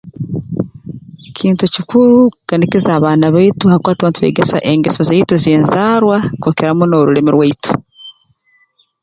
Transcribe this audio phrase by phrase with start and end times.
[1.37, 7.71] Kintu kikuru kuganikiza abaana baitu habwokuba tuba ntubeegesa engeso zaitu z'enzarwa kukira muno orulimi rwaitu